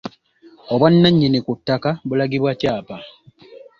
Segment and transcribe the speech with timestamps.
[0.73, 2.97] Obwannannyini ku ttaka bulagibwa kyapa.